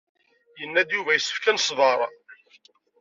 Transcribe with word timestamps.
Yenna-d 0.59 0.89
Yuba 0.93 1.11
yessefk 1.13 1.45
ad 1.45 1.55
nesbeṛ. 1.55 1.99